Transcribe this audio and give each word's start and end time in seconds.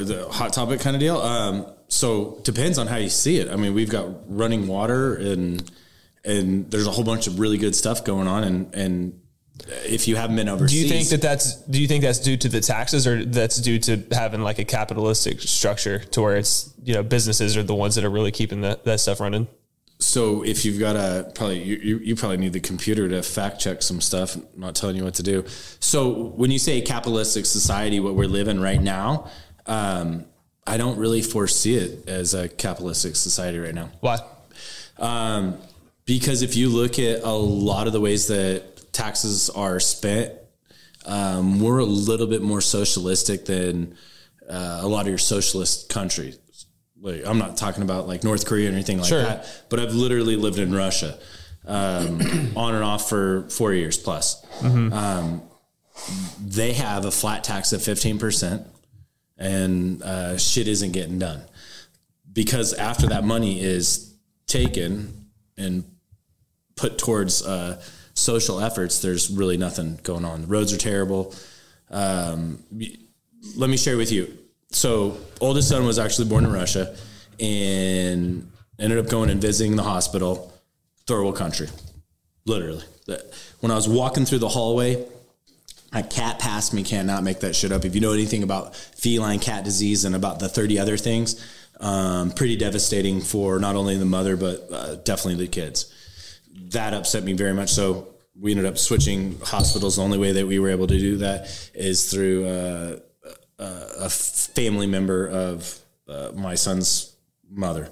or 0.00 0.04
the 0.04 0.28
hot 0.28 0.52
topic 0.52 0.80
kind 0.80 0.96
of 0.96 1.00
deal. 1.00 1.18
Um, 1.18 1.66
so 1.88 2.40
depends 2.44 2.78
on 2.78 2.86
how 2.86 2.96
you 2.96 3.08
see 3.08 3.38
it. 3.38 3.48
I 3.50 3.56
mean, 3.56 3.74
we've 3.74 3.90
got 3.90 4.06
running 4.28 4.66
water 4.66 5.14
and 5.16 5.70
and 6.24 6.70
there's 6.70 6.86
a 6.86 6.90
whole 6.90 7.04
bunch 7.04 7.26
of 7.26 7.38
really 7.38 7.58
good 7.58 7.74
stuff 7.74 8.04
going 8.04 8.28
on. 8.28 8.44
And 8.44 8.74
and 8.74 9.20
if 9.68 10.08
you 10.08 10.16
haven't 10.16 10.36
been 10.36 10.48
overseas. 10.48 10.70
Do 10.70 10.86
you 10.86 10.88
think 10.88 11.08
that 11.10 11.22
that's 11.22 11.56
do 11.62 11.80
you 11.80 11.88
think 11.88 12.02
that's 12.02 12.20
due 12.20 12.36
to 12.36 12.48
the 12.48 12.60
taxes 12.60 13.06
or 13.06 13.24
that's 13.24 13.56
due 13.56 13.78
to 13.80 14.02
having 14.12 14.42
like 14.42 14.58
a 14.58 14.64
capitalistic 14.64 15.40
structure 15.40 15.98
to 15.98 16.22
where 16.22 16.36
it's 16.36 16.72
you 16.84 16.94
know 16.94 17.02
businesses 17.02 17.56
are 17.56 17.62
the 17.62 17.74
ones 17.74 17.94
that 17.96 18.04
are 18.04 18.10
really 18.10 18.32
keeping 18.32 18.62
that, 18.62 18.84
that 18.84 19.00
stuff 19.00 19.20
running? 19.20 19.48
So 19.98 20.42
if 20.42 20.64
you've 20.64 20.80
got 20.80 20.96
a 20.96 21.30
probably 21.34 21.62
you, 21.62 21.76
you, 21.76 21.98
you 21.98 22.16
probably 22.16 22.38
need 22.38 22.54
the 22.54 22.60
computer 22.60 23.06
to 23.08 23.22
fact 23.22 23.60
check 23.60 23.82
some 23.82 24.00
stuff. 24.00 24.34
I'm 24.34 24.46
not 24.56 24.74
telling 24.74 24.96
you 24.96 25.04
what 25.04 25.14
to 25.14 25.22
do. 25.22 25.44
So 25.78 26.10
when 26.10 26.50
you 26.50 26.58
say 26.58 26.80
capitalistic 26.80 27.44
society, 27.44 28.00
what 28.00 28.14
we're 28.14 28.26
living 28.26 28.60
right 28.60 28.80
now, 28.80 29.30
um, 29.70 30.24
I 30.66 30.76
don't 30.76 30.98
really 30.98 31.22
foresee 31.22 31.76
it 31.76 32.08
as 32.08 32.34
a 32.34 32.48
capitalistic 32.48 33.16
society 33.16 33.58
right 33.58 33.74
now. 33.74 33.90
Why? 34.00 34.18
Um, 34.98 35.56
because 36.04 36.42
if 36.42 36.56
you 36.56 36.68
look 36.68 36.98
at 36.98 37.22
a 37.22 37.30
lot 37.32 37.86
of 37.86 37.92
the 37.92 38.00
ways 38.00 38.26
that 38.28 38.92
taxes 38.92 39.48
are 39.50 39.80
spent, 39.80 40.32
um, 41.06 41.60
we're 41.60 41.78
a 41.78 41.84
little 41.84 42.26
bit 42.26 42.42
more 42.42 42.60
socialistic 42.60 43.46
than 43.46 43.96
uh, 44.48 44.80
a 44.82 44.88
lot 44.88 45.02
of 45.02 45.08
your 45.08 45.18
socialist 45.18 45.88
countries. 45.88 46.38
Like, 47.00 47.22
I'm 47.24 47.38
not 47.38 47.56
talking 47.56 47.82
about 47.82 48.06
like 48.08 48.24
North 48.24 48.44
Korea 48.44 48.68
or 48.68 48.72
anything 48.72 48.98
like 48.98 49.08
Sure. 49.08 49.22
that, 49.22 49.46
but 49.70 49.80
I've 49.80 49.94
literally 49.94 50.36
lived 50.36 50.58
in 50.58 50.74
Russia 50.74 51.18
um, 51.66 52.20
on 52.56 52.74
and 52.74 52.84
off 52.84 53.08
for 53.08 53.48
four 53.48 53.72
years 53.72 53.96
plus. 53.96 54.44
Um, 54.62 55.42
they 56.44 56.72
have 56.74 57.04
a 57.06 57.10
flat 57.10 57.44
tax 57.44 57.72
of 57.72 57.80
15%, 57.80 58.66
and 59.40 60.02
uh, 60.02 60.36
shit 60.36 60.68
isn't 60.68 60.92
getting 60.92 61.18
done 61.18 61.42
because 62.32 62.74
after 62.74 63.08
that 63.08 63.24
money 63.24 63.60
is 63.60 64.14
taken 64.46 65.26
and 65.56 65.84
put 66.76 66.98
towards 66.98 67.44
uh, 67.44 67.82
social 68.14 68.60
efforts, 68.60 69.00
there's 69.00 69.30
really 69.30 69.56
nothing 69.56 69.98
going 70.02 70.24
on. 70.24 70.42
The 70.42 70.46
roads 70.46 70.72
are 70.72 70.78
terrible. 70.78 71.34
Um, 71.90 72.62
let 73.56 73.70
me 73.70 73.76
share 73.76 73.96
with 73.96 74.12
you. 74.12 74.36
So, 74.70 75.16
oldest 75.40 75.68
son 75.68 75.84
was 75.84 75.98
actually 75.98 76.28
born 76.28 76.44
in 76.44 76.52
Russia, 76.52 76.96
and 77.40 78.50
ended 78.78 78.98
up 78.98 79.08
going 79.08 79.30
and 79.30 79.40
visiting 79.40 79.74
the 79.74 79.82
hospital. 79.82 80.52
Third 81.06 81.22
world 81.22 81.36
country, 81.36 81.66
literally. 82.46 82.84
When 83.58 83.72
I 83.72 83.74
was 83.74 83.88
walking 83.88 84.24
through 84.24 84.38
the 84.38 84.48
hallway, 84.48 85.04
a 85.92 86.02
cat 86.02 86.38
passed 86.38 86.72
me. 86.72 86.82
Cannot 86.82 87.22
make 87.22 87.40
that 87.40 87.54
shit 87.56 87.72
up. 87.72 87.84
If 87.84 87.94
you 87.94 88.00
know 88.00 88.12
anything 88.12 88.42
about 88.42 88.76
feline 88.76 89.38
cat 89.38 89.64
disease 89.64 90.04
and 90.04 90.14
about 90.14 90.38
the 90.38 90.48
thirty 90.48 90.78
other 90.78 90.96
things, 90.96 91.44
um, 91.80 92.30
pretty 92.30 92.56
devastating 92.56 93.20
for 93.20 93.58
not 93.58 93.76
only 93.76 93.96
the 93.96 94.04
mother 94.04 94.36
but 94.36 94.68
uh, 94.72 94.94
definitely 94.96 95.44
the 95.44 95.50
kids. 95.50 95.92
That 96.70 96.94
upset 96.94 97.24
me 97.24 97.32
very 97.32 97.54
much. 97.54 97.70
So 97.70 98.08
we 98.38 98.52
ended 98.52 98.66
up 98.66 98.78
switching 98.78 99.38
hospitals. 99.40 99.96
The 99.96 100.02
only 100.02 100.18
way 100.18 100.32
that 100.32 100.46
we 100.46 100.58
were 100.58 100.70
able 100.70 100.86
to 100.86 100.98
do 100.98 101.16
that 101.18 101.70
is 101.74 102.10
through 102.10 102.46
uh, 102.46 102.96
a, 103.58 103.64
a 104.00 104.08
family 104.08 104.86
member 104.86 105.28
of 105.28 105.78
uh, 106.08 106.30
my 106.34 106.54
son's 106.54 107.14
mother. 107.50 107.90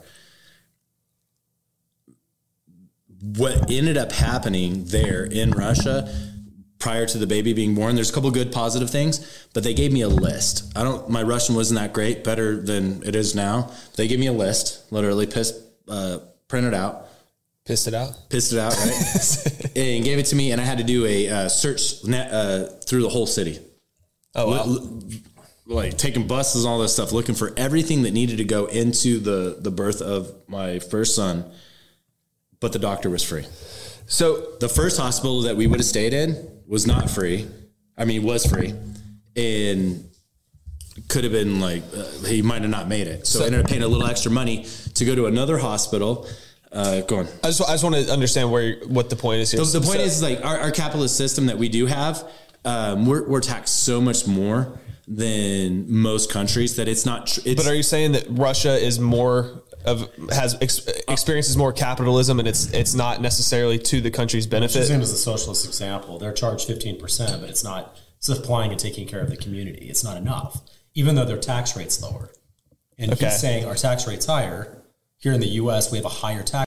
What 3.20 3.70
ended 3.70 3.98
up 3.98 4.12
happening 4.12 4.84
there 4.84 5.24
in 5.24 5.50
Russia 5.50 6.08
prior 6.78 7.06
to 7.06 7.18
the 7.18 7.26
baby 7.26 7.52
being 7.52 7.74
born. 7.74 7.94
There's 7.94 8.10
a 8.10 8.12
couple 8.12 8.30
good 8.30 8.52
positive 8.52 8.90
things, 8.90 9.46
but 9.54 9.64
they 9.64 9.74
gave 9.74 9.92
me 9.92 10.02
a 10.02 10.08
list. 10.08 10.72
I 10.76 10.84
don't. 10.84 11.08
My 11.08 11.22
Russian 11.22 11.54
wasn't 11.54 11.80
that 11.80 11.92
great, 11.92 12.24
better 12.24 12.60
than 12.60 13.02
it 13.04 13.14
is 13.16 13.34
now. 13.34 13.70
They 13.96 14.08
gave 14.08 14.18
me 14.18 14.26
a 14.26 14.32
list, 14.32 14.90
literally 14.92 15.26
pissed, 15.26 15.54
uh, 15.88 16.18
printed 16.48 16.74
out, 16.74 17.06
Pissed 17.66 17.88
it 17.88 17.94
out. 17.94 18.16
pissed 18.30 18.52
it 18.52 18.58
out, 18.58 18.74
right, 18.76 19.70
and 19.76 20.04
gave 20.04 20.18
it 20.18 20.26
to 20.26 20.36
me, 20.36 20.52
and 20.52 20.60
I 20.60 20.64
had 20.64 20.78
to 20.78 20.84
do 20.84 21.04
a 21.04 21.28
uh, 21.28 21.48
search 21.48 22.04
net, 22.04 22.32
uh, 22.32 22.66
through 22.86 23.02
the 23.02 23.10
whole 23.10 23.26
city, 23.26 23.58
Oh 24.34 24.50
wow. 24.50 24.62
L- 24.64 25.02
like 25.66 25.98
taking 25.98 26.26
buses, 26.26 26.64
and 26.64 26.70
all 26.72 26.78
this 26.78 26.94
stuff, 26.94 27.12
looking 27.12 27.34
for 27.34 27.52
everything 27.58 28.02
that 28.04 28.12
needed 28.12 28.38
to 28.38 28.44
go 28.44 28.64
into 28.66 29.18
the 29.18 29.58
the 29.60 29.70
birth 29.70 30.00
of 30.00 30.32
my 30.48 30.78
first 30.78 31.14
son. 31.14 31.44
But 32.60 32.72
the 32.72 32.78
doctor 32.78 33.08
was 33.10 33.22
free. 33.22 33.46
So 34.06 34.56
The 34.60 34.68
first 34.68 34.98
hospital 34.98 35.42
that 35.42 35.56
we 35.56 35.66
would 35.66 35.78
have 35.80 35.86
stayed 35.86 36.12
in 36.14 36.36
was 36.66 36.86
not 36.86 37.10
free. 37.10 37.46
I 37.96 38.04
mean, 38.04 38.22
was 38.22 38.46
free, 38.46 38.74
and 39.36 40.08
could 41.08 41.24
have 41.24 41.32
been 41.32 41.60
like 41.60 41.82
uh, 41.96 42.04
he 42.26 42.42
might 42.42 42.62
have 42.62 42.70
not 42.70 42.88
made 42.88 43.06
it. 43.08 43.26
So, 43.26 43.42
I 43.42 43.46
ended 43.46 43.60
up 43.64 43.68
paying 43.68 43.82
a 43.82 43.88
little 43.88 44.06
extra 44.06 44.30
money 44.30 44.66
to 44.94 45.04
go 45.04 45.14
to 45.14 45.26
another 45.26 45.58
hospital. 45.58 46.28
Uh, 46.70 47.00
go 47.02 47.18
on. 47.18 47.26
I 47.42 47.48
just 47.48 47.60
I 47.62 47.72
just 47.72 47.82
want 47.84 47.96
to 47.96 48.12
understand 48.12 48.52
where 48.52 48.76
what 48.86 49.10
the 49.10 49.16
point 49.16 49.40
is 49.40 49.50
here. 49.50 49.64
The, 49.64 49.80
the 49.80 49.86
point 49.86 49.98
So- 50.00 50.04
is 50.04 50.22
like 50.22 50.44
our, 50.44 50.58
our 50.58 50.70
capitalist 50.70 51.16
system 51.16 51.46
that 51.46 51.58
we 51.58 51.68
do 51.68 51.86
have, 51.86 52.22
um, 52.64 53.06
we're, 53.06 53.26
we're 53.28 53.40
taxed 53.40 53.82
so 53.84 54.00
much 54.00 54.26
more 54.26 54.78
than 55.08 55.90
most 55.92 56.30
countries 56.30 56.76
that 56.76 56.86
it's 56.86 57.04
not. 57.06 57.26
Tr- 57.26 57.40
it's, 57.46 57.62
But 57.64 57.70
are 57.70 57.74
you 57.74 57.82
saying 57.82 58.12
that 58.12 58.26
Russia 58.28 58.74
is 58.76 59.00
more 59.00 59.62
of 59.84 60.08
has 60.30 60.56
ex, 60.60 60.86
experiences 61.08 61.56
more 61.56 61.72
capitalism 61.72 62.38
and 62.38 62.48
it's 62.48 62.72
it's 62.72 62.94
not 62.94 63.20
necessarily 63.20 63.78
to 63.78 64.00
the 64.00 64.10
country's 64.10 64.46
benefit? 64.46 64.90
in 64.90 65.00
as 65.00 65.12
a 65.12 65.16
socialist 65.16 65.66
example. 65.66 66.18
They're 66.18 66.32
charged 66.32 66.66
fifteen 66.66 66.98
percent, 66.98 67.40
but 67.40 67.50
it's 67.50 67.64
not 67.64 67.96
supplying 68.18 68.70
and 68.72 68.80
taking 68.80 69.06
care 69.06 69.20
of 69.20 69.30
the 69.30 69.36
community. 69.36 69.88
It's 69.88 70.02
not 70.04 70.16
enough, 70.16 70.60
even 70.94 71.14
though 71.14 71.24
their 71.24 71.38
tax 71.38 71.76
rate's 71.76 72.02
lower. 72.02 72.30
And 72.98 73.12
Okay. 73.12 73.26
he's 73.26 73.38
saying 73.40 73.64
our 73.64 73.74
tax 73.76 74.06
rate's 74.08 74.26
higher. 74.26 74.74
Here 75.20 75.32
in 75.32 75.40
the 75.40 75.48
U.S., 75.48 75.90
we 75.90 75.98
have 75.98 76.04
a 76.04 76.08
higher 76.10 76.42
tax 76.44 76.56